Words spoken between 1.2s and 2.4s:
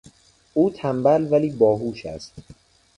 ولی باهوش است.